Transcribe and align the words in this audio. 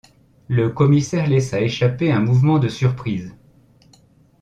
Le 0.47 0.69
commissaire 0.69 1.27
laissa 1.27 1.61
échapper 1.61 2.11
un 2.11 2.21
mouvement 2.21 2.57
de 2.57 2.69
surprise. 2.69 3.35